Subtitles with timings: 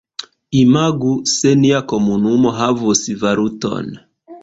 [0.63, 3.97] Imagu se nia komunumo havus valuton.